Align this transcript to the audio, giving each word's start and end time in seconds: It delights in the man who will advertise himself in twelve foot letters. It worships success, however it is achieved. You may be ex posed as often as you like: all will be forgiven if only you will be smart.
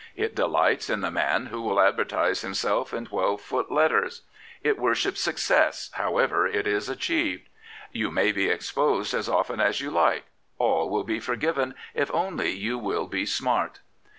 It 0.15 0.33
delights 0.33 0.89
in 0.89 1.01
the 1.01 1.11
man 1.11 1.45
who 1.45 1.61
will 1.61 1.79
advertise 1.79 2.41
himself 2.41 2.91
in 2.91 3.05
twelve 3.05 3.39
foot 3.39 3.71
letters. 3.71 4.23
It 4.63 4.79
worships 4.79 5.21
success, 5.21 5.91
however 5.93 6.47
it 6.47 6.65
is 6.65 6.89
achieved. 6.89 7.49
You 7.91 8.09
may 8.09 8.31
be 8.31 8.49
ex 8.49 8.71
posed 8.71 9.13
as 9.13 9.29
often 9.29 9.59
as 9.59 9.79
you 9.79 9.91
like: 9.91 10.25
all 10.57 10.89
will 10.89 11.03
be 11.03 11.19
forgiven 11.19 11.75
if 11.93 12.09
only 12.15 12.49
you 12.49 12.79
will 12.79 13.05
be 13.05 13.27
smart. 13.27 13.81